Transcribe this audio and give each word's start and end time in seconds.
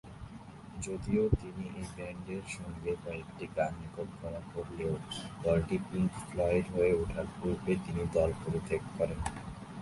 যদিও, 0.81 1.23
তিনি 1.41 1.63
এই 1.75 1.85
ব্যান্ডের 1.95 2.43
সঙ্গে 2.57 2.91
কয়েকটি 3.05 3.45
গান 3.57 3.73
রেকর্ড 3.81 4.11
করা 4.21 4.41
করলেও, 4.53 4.93
দলটি 5.43 5.77
পিংক 5.89 6.11
ফ্লয়েড 6.27 6.65
হয়ে 6.75 6.93
ওঠার 6.93 7.27
পূর্বে 7.37 7.73
তিনি 7.85 8.03
দল 8.13 8.29
পরিত্যাগ 8.43 8.83
করেন। 8.97 9.19